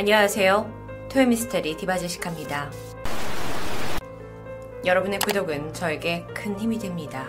[0.00, 1.08] 안녕하세요.
[1.10, 2.70] 토요미스테리 디바제시카입니다.
[4.84, 7.26] 여러분의 구독은 저에게 큰 힘이 됩니다.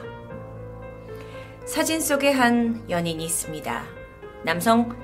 [1.65, 3.83] 사진 속에 한 연인이 있습니다.
[4.43, 4.95] 남성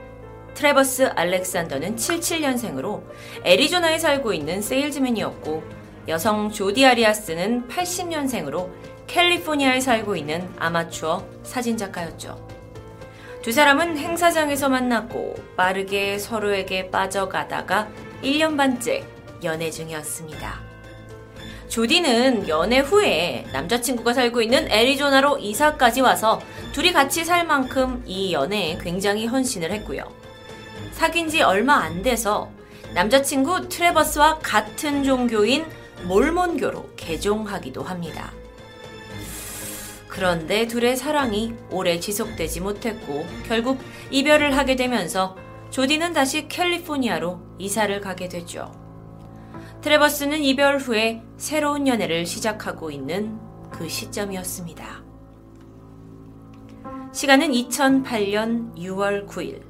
[0.53, 3.01] 트레버스 알렉산더는 77년생으로
[3.43, 5.63] 애리조나에 살고 있는 세일즈맨이었고
[6.07, 8.69] 여성 조디 아리아스는 80년생으로
[9.07, 12.54] 캘리포니아에 살고 있는 아마추어 사진작가였죠.
[13.45, 17.87] 두 사람은 행사장에서 만났고 빠르게 서로에게 빠져가다가
[18.23, 19.05] 1년 반째
[19.43, 20.61] 연애 중이었습니다.
[21.67, 28.79] 조디는 연애 후에 남자친구가 살고 있는 애리조나로 이사까지 와서 둘이 같이 살 만큼 이 연애에
[28.81, 30.11] 굉장히 헌신을 했고요.
[30.93, 32.49] 사귄 지 얼마 안 돼서
[32.95, 35.67] 남자친구 트레버스와 같은 종교인
[36.05, 38.33] 몰몬교로 개종하기도 합니다.
[40.15, 43.79] 그런데 둘의 사랑이 오래 지속되지 못했고 결국
[44.11, 45.35] 이별을 하게 되면서
[45.71, 48.71] 조디는 다시 캘리포니아로 이사를 가게 되죠.
[49.81, 53.37] 트레버스는 이별 후에 새로운 연애를 시작하고 있는
[53.69, 55.03] 그 시점이었습니다.
[57.11, 59.63] 시간은 2008년 6월 9일.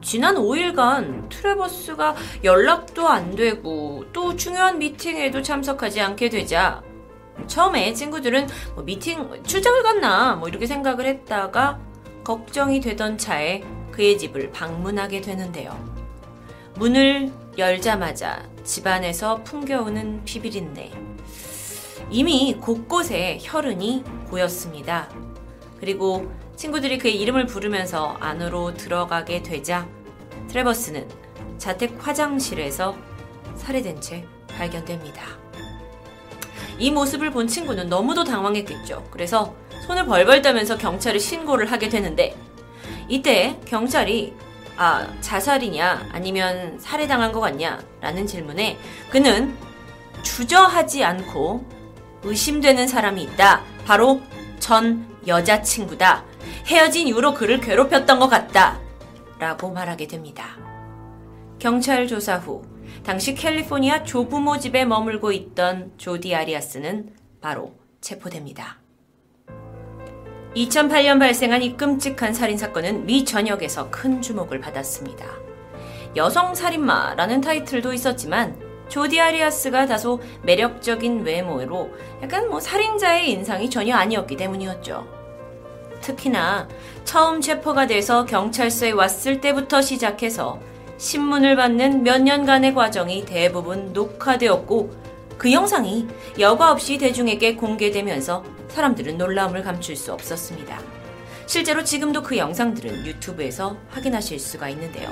[0.00, 6.82] 지난 5일간 트레버스가 연락도 안 되고 또 중요한 미팅에도 참석하지 않게 되자
[7.46, 11.78] 처음에 친구들은 뭐 미팅 출장을 갔나 뭐 이렇게 생각을 했다가
[12.24, 15.72] 걱정이 되던 차에 그의 집을 방문하게 되는데요.
[16.76, 20.92] 문을 열자마자 집안에서 풍겨오는 비비린내.
[22.10, 25.08] 이미 곳곳에 혈흔이 보였습니다.
[25.80, 29.88] 그리고 친구들이 그의 이름을 부르면서 안으로 들어가게 되자
[30.48, 31.08] 트레버스는
[31.58, 32.96] 자택 화장실에서
[33.56, 35.47] 살해된 채 발견됩니다.
[36.78, 39.08] 이 모습을 본 친구는 너무도 당황했겠죠.
[39.10, 39.54] 그래서
[39.86, 42.36] 손을 벌벌 떠면서 경찰에 신고를 하게 되는데
[43.08, 44.34] 이때 경찰이
[44.76, 48.78] 아, 자살이냐 아니면 살해당한 것 같냐 라는 질문에
[49.10, 49.56] 그는
[50.22, 51.64] 주저하지 않고
[52.22, 53.62] 의심되는 사람이 있다.
[53.84, 54.20] 바로
[54.60, 56.24] 전 여자친구다.
[56.66, 58.78] 헤어진 이후로 그를 괴롭혔던 것 같다.
[59.38, 60.56] 라고 말하게 됩니다.
[61.58, 62.62] 경찰 조사 후
[63.04, 68.78] 당시 캘리포니아 조부모 집에 머물고 있던 조디 아리아스는 바로 체포됩니다.
[70.54, 75.26] 2008년 발생한 이 끔찍한 살인사건은 미 전역에서 큰 주목을 받았습니다.
[76.16, 81.90] 여성 살인마라는 타이틀도 있었지만 조디 아리아스가 다소 매력적인 외모로
[82.22, 85.06] 약간 뭐 살인자의 인상이 전혀 아니었기 때문이었죠.
[86.00, 86.68] 특히나
[87.04, 90.58] 처음 체포가 돼서 경찰서에 왔을 때부터 시작해서
[90.98, 94.90] 신문을 받는 몇 년간의 과정이 대부분 녹화되었고
[95.38, 96.06] 그 영상이
[96.38, 100.80] 여과 없이 대중에게 공개되면서 사람들은 놀라움을 감출 수 없었습니다.
[101.46, 105.10] 실제로 지금도 그 영상들은 유튜브에서 확인하실 수가 있는데요.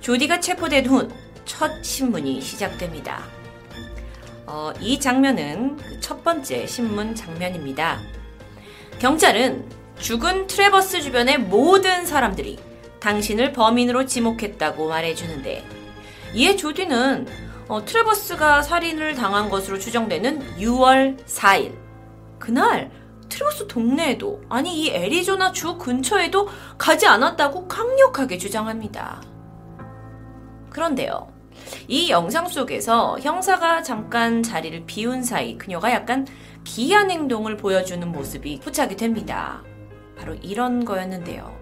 [0.00, 3.24] 조디가 체포된 후 첫 신문이 시작됩니다.
[4.46, 7.98] 어, 이 장면은 그첫 번째 신문 장면입니다.
[9.00, 9.68] 경찰은
[9.98, 12.56] 죽은 트레버스 주변의 모든 사람들이
[13.00, 15.64] 당신을 범인으로 지목했다고 말해주는데
[16.34, 17.26] 이에 조디는
[17.68, 21.76] 어, 트레버스가 살인을 당한 것으로 추정되는 6월 4일
[22.38, 22.90] 그날
[23.28, 29.22] 트레버스 동네에도 아니 이 애리조나 주 근처에도 가지 않았다고 강력하게 주장합니다.
[30.68, 31.32] 그런데요.
[31.88, 36.26] 이 영상 속에서 형사가 잠깐 자리를 비운 사이 그녀가 약간
[36.64, 39.62] 기이한 행동을 보여주는 모습이 포착이 됩니다.
[40.18, 41.56] 바로 이런 거였는데요.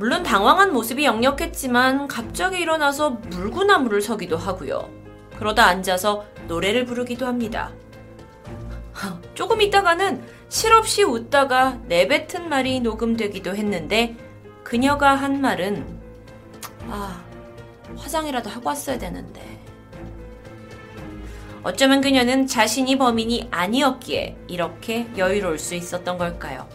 [0.00, 4.88] 물론 당황한 모습이 역력했지만 갑자기 일어나서 물구나무를 서기도 하고요.
[5.36, 7.70] 그러다 앉아서 노래를 부르기도 합니다.
[9.34, 14.16] 조금 있다가는 실없이 웃다가 내뱉은 말이 녹음되기도 했는데
[14.64, 16.00] 그녀가 한 말은
[16.88, 17.22] 아
[17.94, 19.60] 화장이라도 하고 왔어야 되는데
[21.62, 26.66] 어쩌면 그녀는 자신이 범인이 아니었기에 이렇게 여유로울 수 있었던 걸까요?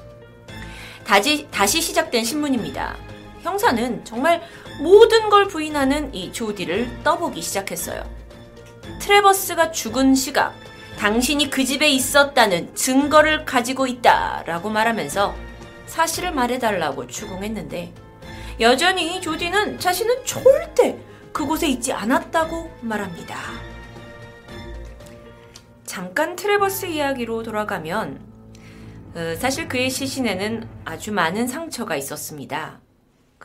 [1.03, 3.14] 다시, 다시 시작된 신문입니다.
[3.45, 4.41] 형사는 정말
[4.81, 8.03] 모든 걸 부인하는 이 조디를 떠보기 시작했어요.
[8.99, 10.55] 트레버스가 죽은 시각,
[10.97, 15.35] 당신이 그 집에 있었다는 증거를 가지고 있다 라고 말하면서
[15.85, 17.93] 사실을 말해달라고 추궁했는데
[18.59, 20.97] 여전히 조디는 자신은 절대
[21.31, 23.37] 그곳에 있지 않았다고 말합니다.
[25.85, 28.19] 잠깐 트레버스 이야기로 돌아가면
[29.15, 32.84] 어, 사실 그의 시신에는 아주 많은 상처가 있었습니다.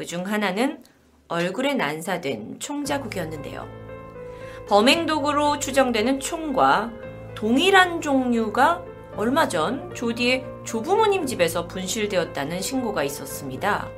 [0.01, 0.83] 그 중 하나는
[1.29, 3.69] 얼굴에 난사된 총자국이었는데요.
[4.67, 6.91] 범행 도구로 추정되는 총과
[7.35, 8.83] 동일한 종류가
[9.19, 13.89] 얼마 전 조디의 조부모님 집에서 분실되었다는 신고가 있었습니다.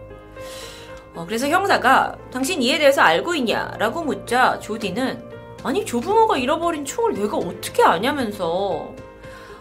[1.15, 3.73] 어, 어, 그래서 형사가 당신 이에 대해서 알고 있냐?
[3.79, 5.23] 라고 묻자 조디는
[5.63, 8.93] 아니 조부모가 잃어버린 총을 내가 어떻게 아냐면서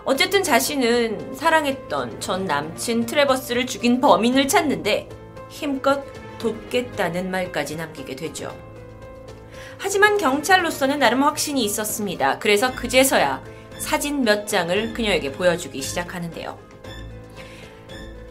[0.05, 5.07] 어쨌든 자신은 사랑했던 전 남친 트레버스를 죽인 범인을 찾는데
[5.47, 6.01] 힘껏
[6.41, 8.55] 돕겠다는 말까지 남기게 되죠.
[9.77, 12.39] 하지만 경찰로서는 나름 확신이 있었습니다.
[12.39, 13.43] 그래서 그제서야
[13.77, 16.57] 사진 몇 장을 그녀에게 보여주기 시작하는데요.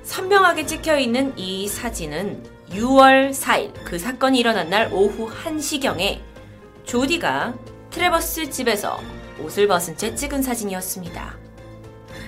[0.03, 6.21] 선명하게 찍혀 있는 이 사진은 6월 4일 그 사건이 일어난 날 오후 1시경에
[6.85, 7.55] 조디가
[7.91, 9.01] 트레버스 집에서
[9.41, 11.39] 옷을 벗은 채 찍은 사진이었습니다.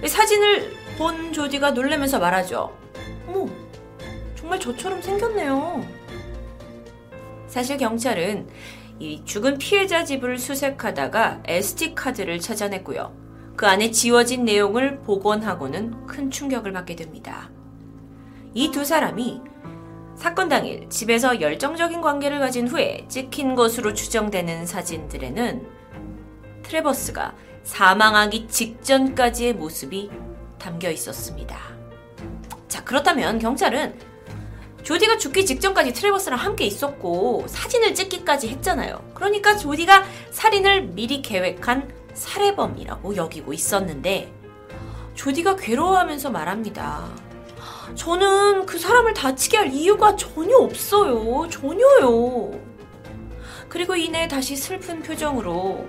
[0.06, 2.76] 사진을 본 조디가 놀라면서 말하죠.
[3.26, 3.48] 어머,
[4.42, 5.86] 정말 저처럼 생겼네요.
[7.46, 8.48] 사실 경찰은
[8.98, 13.14] 이 죽은 피해자 집을 수색하다가 SD카드를 찾아냈고요.
[13.54, 17.50] 그 안에 지워진 내용을 복원하고는 큰 충격을 받게 됩니다.
[18.52, 19.40] 이 두 사람이
[20.16, 25.66] 사건 당일 집에서 열정적인 관계를 가진 후에 찍힌 것으로 추정되는 사진들에는
[26.64, 30.10] 트레버스가 사망하기 직전까지의 모습이
[30.58, 31.58] 담겨 있었습니다.
[32.66, 34.11] 자, 그렇다면 경찰은
[34.82, 39.12] 조디가 죽기 직전까지 트레버스랑 함께 있었고 사진을 찍기까지 했잖아요.
[39.14, 44.32] 그러니까 조디가 살인을 미리 계획한 살해범이라고 여기고 있었는데
[45.14, 47.08] 조디가 괴로워하면서 말합니다.
[47.94, 51.48] 저는 그 사람을 다치게 할 이유가 전혀 없어요.
[51.48, 52.50] 전혀요.
[53.68, 55.86] 그리고 이내 다시 슬픈 표정으로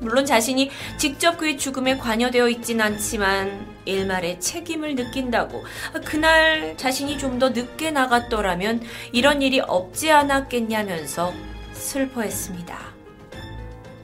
[0.00, 5.64] 물론 자신이 직접 그의 죽음에 관여되어 있진 않지만 일말의 책임을 느낀다고
[6.04, 8.82] 그날 자신이 좀 더 늦게 나갔더라면
[9.12, 11.32] 이런 일이 없지 않았겠냐면서
[11.72, 12.76] 슬퍼했습니다.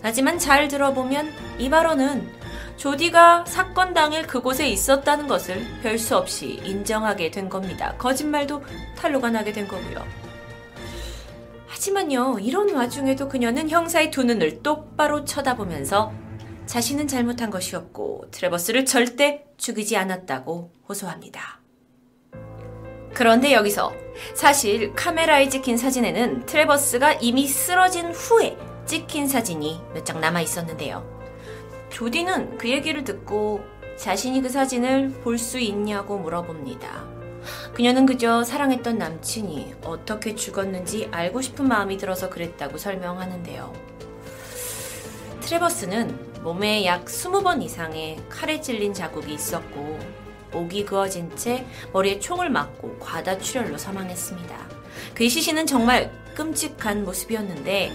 [0.02, 2.28] 하지만 잘 들어보면 이 발언은
[2.76, 7.94] 조디가 사건 당일 그곳에 있었다는 것을 별 수 없이 인정하게 된 겁니다.
[7.98, 8.62] 거짓말도
[8.96, 10.04] 탄로가 나게 된 거고요.
[11.66, 16.12] 하지만요, 이런 와중에도 그녀는 형사의 두 눈을 똑바로 쳐다보면서
[16.66, 21.60] 자신은 잘못한 것이었고 트레버스를 절대 죽이지 않았다고 호소합니다.
[23.14, 23.92] 그런데 여기서
[24.34, 31.16] 사실 카메라에 찍힌 사진에는 트레버스가 이미 쓰러진 후에 찍힌 사진이 몇 장 남아 있었는데요.
[31.90, 33.60] 조디는 그 얘기를 듣고
[33.96, 37.06] 자신이 그 사진을 볼 수 있냐고 물어봅니다.
[37.72, 43.72] 그녀는 그저 사랑했던 남친이 어떻게 죽었는지 알고 싶은 마음이 들어서 그랬다고 설명하는데요.
[45.40, 49.98] 트레버스는 몸에 약 20번 이상의 칼에 찔린 자국이 있었고
[50.52, 54.56] 목이 그어진 채 머리에 총을 맞고 과다출혈로 사망했습니다.
[55.16, 57.90] 그의 시신은 정말 끔찍한 모습이었는데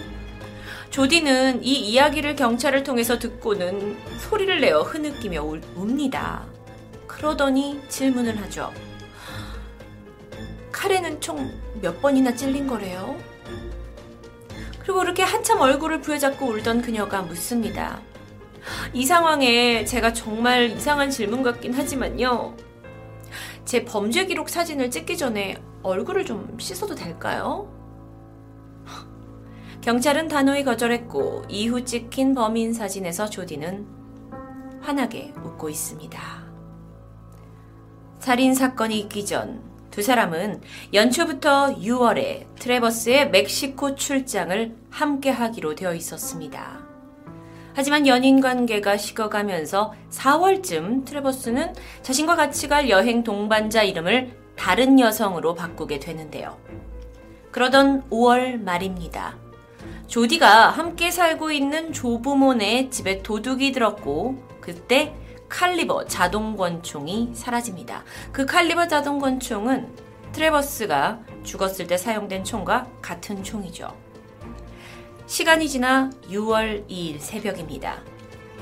[0.90, 5.42] 조디는 이 이야기를 경찰을 통해서 듣고는 소리를 내어 흐느끼며
[5.74, 6.44] 웁니다.
[7.06, 8.70] 그러더니 질문을 하죠.
[10.72, 13.18] 칼에는 총 몇 번이나 찔린 거래요?
[14.78, 18.02] 그리고 그렇게 한참 얼굴을 부여잡고 울던 그녀가 묻습니다.
[18.92, 22.56] 이 상황에 제가 정말 이상한 질문 같긴 하지만요.
[23.64, 27.68] 제 범죄 기록 사진을 찍기 전에 얼굴을 좀 씻어도 될까요?
[29.80, 33.86] 경찰은 단호히 거절했고 이후 찍힌 범인 사진에서 조디는
[34.80, 36.20] 환하게 웃고 있습니다.
[38.20, 40.62] 살인 사건이 있기 전 두 사람은
[40.94, 46.91] 연초부터 6월에 트레버스의 멕시코 출장을 함께 하기로 되어 있었습니다.
[47.74, 55.98] 하지만 연인 관계가 식어가면서 4월쯤 트레버스는 자신과 같이 갈 여행 동반자 이름을 다른 여성으로 바꾸게
[55.98, 56.58] 되는데요.
[57.50, 59.36] 그러던 5월 말입니다.
[60.06, 65.14] 조디가 함께 살고 있는 조부모네 집에 도둑이 들었고 그때
[65.48, 68.04] 칼리버 자동 권총이 사라집니다.
[68.32, 69.88] 그 칼리버 자동 권총은
[70.32, 73.94] 트레버스가 죽었을 때 사용된 총과 같은 총이죠.
[75.26, 78.02] 시간이 지나 6월 2일 새벽입니다.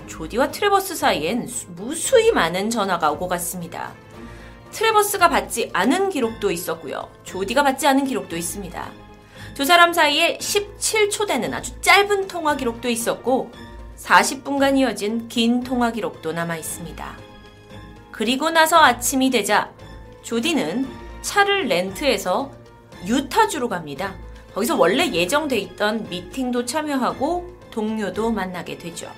[0.06, 3.94] 조디와 트레버스 사이엔 무수히 많은 전화가 오고 갔습니다.
[4.70, 7.10] 트레버스가 받지 않은 기록도 있었고요.
[7.24, 8.92] 조디가 받지 않은 기록도 있습니다.
[9.54, 13.50] 두 사람 사이에 17초 되는 아주 짧은 통화 기록도 있었고
[13.96, 17.16] 40분간 이어진 긴 통화 기록도 남아 있습니다.
[18.12, 19.72] 그리고 나서 아침이 되자
[20.22, 20.88] 조디는
[21.22, 22.52] 차를 렌트해서
[23.06, 24.14] 유타주로 갑니다.
[24.54, 29.10] 거기서 원래 예정돼 있던 미팅도 참여하고 동료도 만나게 되죠.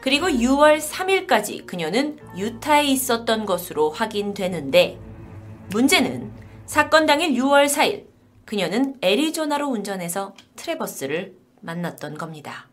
[0.00, 4.98] 그리고 6월 3일까지 그녀는 유타에 있었던 것으로 확인되는데
[5.68, 6.32] 문제는
[6.64, 8.06] 사건 당일 6월 4일
[8.46, 12.68] 그녀는 애리조나로 운전해서 트레버스를 만났던 겁니다.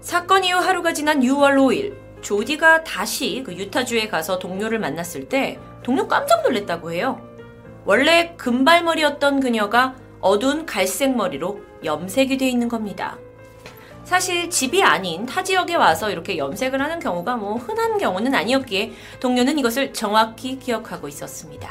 [0.00, 6.06] 사건 이후 하루가 지난 6월 5일 조디가 다시 그 유타주에 가서 동료를 만났을 때 동료
[6.06, 7.20] 깜짝 놀랐다고 해요.
[7.84, 13.18] 원래 금발머리였던 그녀가 어두운 갈색 머리로 염색이 돼 있는 겁니다.
[14.04, 19.58] 사실 집이 아닌 타 지역에 와서 이렇게 염색을 하는 경우가 뭐 흔한 경우는 아니었기에 동료는
[19.58, 21.70] 이것을 정확히 기억하고 있었습니다.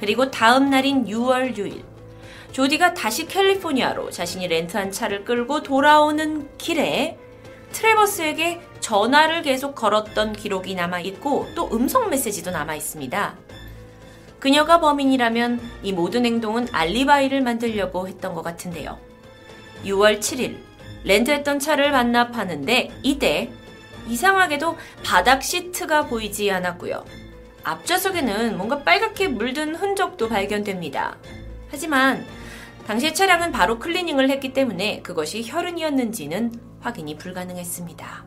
[0.00, 1.82] 그리고 다음 날인 6월 6일,
[2.52, 7.18] 조디가 다시 캘리포니아로 자신이 렌트한 차를 끌고 돌아오는 길에
[7.72, 13.45] 트레버스에게 전화를 계속 걸었던 기록이 남아있고 또 음성 메시지도 남아있습니다.
[14.46, 18.96] 그녀가 범인이라면 이 모든 행동은 알리바이를 만들려고 했던 것 같은데요.
[19.84, 20.58] 6월 7일,
[21.02, 23.50] 렌트했던 차를 반납하는데 이때
[24.06, 27.04] 이상하게도 바닥 시트가 보이지 않았고요.
[27.64, 31.16] 앞좌석에는 뭔가 빨갛게 물든 흔적도 발견됩니다.
[31.68, 32.24] 하지만
[32.86, 38.24] 당시 차량은 바로 클리닝을 했기 때문에 그것이 혈흔이었는지는 확인이 불가능했습니다.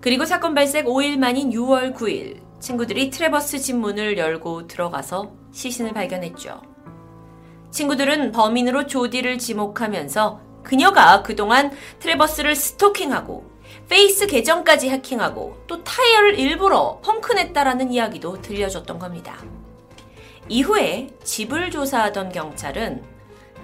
[0.00, 6.60] 그리고 사건 발생 5일 만인 6월 9일 친구들이 트레버스 집 문을 열고 들어가서 시신을 발견했죠.
[7.70, 13.50] 친구들은 범인으로 조디를 지목하면서 그녀가 그동안 트레버스를 스토킹하고
[13.88, 19.36] 페이스 계정까지 해킹하고 또 타이어를 일부러 펑크냈다라는 이야기도 들려줬던 겁니다.
[20.48, 23.02] 이후에 집을 조사하던 경찰은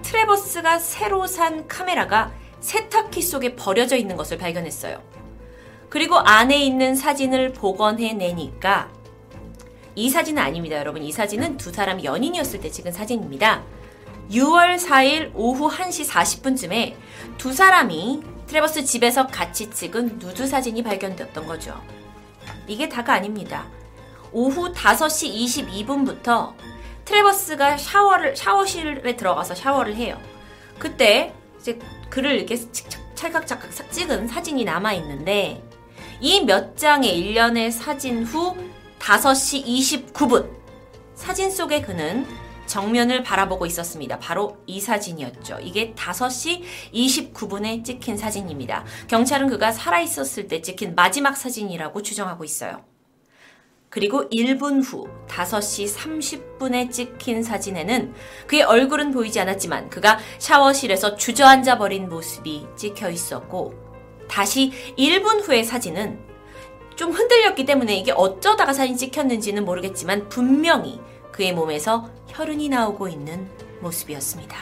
[0.03, 5.03] 트레버스가 새로 산 카메라가 세탁기 속에 버려져 있는 것을 발견했어요.
[5.89, 8.91] 그리고 안에 있는 사진을 복원해내니까
[9.99, 11.03] 이 사진은 아닙니다, 여러분.
[11.03, 13.65] 이 사진은 두 사람이 연인이었을 때 찍은 사진입니다.
[14.31, 16.95] 6월 4일 오후 1시 40분쯤에
[17.37, 21.83] 두 사람이 트레버스 집에서 같이 찍은 누드 사진이 발견되었던 거죠.
[22.69, 23.67] 이게 다가 아닙니다.
[24.31, 26.55] 오후 5시 22분부터
[27.05, 30.17] 트레버스가 샤워를 샤워실에 들어가서 샤워를 해요.
[30.79, 31.77] 그때 이제
[32.09, 32.57] 그를 이렇게
[33.17, 35.61] 찰칵찰칵 찍은 사진이 남아 있는데
[36.21, 38.57] 이 몇 장의 일련의 사진 후
[39.09, 40.51] 5시 29분
[41.15, 42.27] 사진 속의 그는
[42.67, 44.19] 정면을 바라보고 있었습니다.
[44.19, 45.61] 바로 이 사진이었죠.
[45.63, 46.63] 이게 5시
[46.93, 48.85] 29분에 찍힌 사진입니다.
[49.07, 52.85] 경찰은 그가 살아있었을 때 찍힌 마지막 사진이라고 추정하고 있어요.
[53.89, 55.97] 그리고 1분 후 5시
[56.61, 58.13] 30분에 찍힌 사진에는
[58.47, 63.73] 그의 얼굴은 보이지 않았지만 그가 샤워실에서 주저앉아 버린 모습이 찍혀 있었고
[64.29, 66.28] 다시 1분 후의 사진은
[66.99, 71.01] 좀 흔들렸기 때문에 이게 어쩌다가 사진 찍혔는지는 모르겠지만 분명히
[71.31, 73.49] 그의 몸에서 혈흔이 나오고 있는
[73.83, 74.57] 모습이었습니다.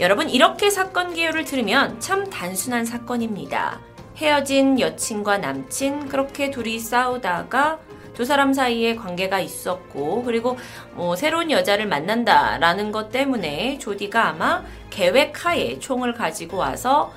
[0.00, 3.80] 여러분 이렇게 사건 개요를 들으면 참 단순한 사건입니다.
[4.18, 7.78] 헤어진 여친과 남친 그렇게 둘이 싸우다가
[8.12, 10.58] 두 사람 사이에 관계가 있었고 그리고
[10.92, 17.10] 뭐 새로운 여자를 만난다라는 것 때문에 조디가 아마 계획하에 총을 가지고 와서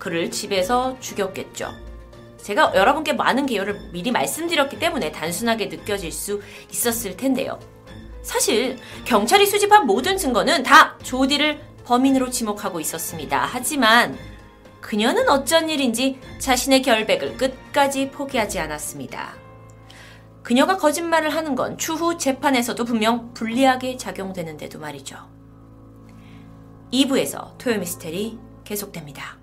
[0.00, 1.81] 그를 집에서 죽였겠죠.
[2.42, 7.58] 제가 여러분께 많은 개요를 미리 말씀드렸기 때문에 단순하게 느껴질 수 있었을 텐데요.
[8.22, 13.48] 사실 경찰이 수집한 모든 증거는 다 조디를 범인으로 지목하고 있었습니다.
[13.50, 14.16] 하지만
[14.80, 19.34] 그녀는 어쩐 일인지 자신의 결백을 끝까지 포기하지 않았습니다.
[20.42, 25.16] 그녀가 거짓말을 하는 건 추후 재판에서도 분명 불리하게 작용되는데도 말이죠.
[26.92, 29.41] 2부에서 토요미스테리 계속됩니다.